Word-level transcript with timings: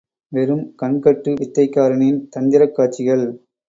வெறும் 0.31 0.63
கண்கட்டு 0.79 1.33
வித்தைக்காரனின் 1.37 2.19
தந்திரக் 2.29 2.75
காட்சிகள்! 2.75 3.27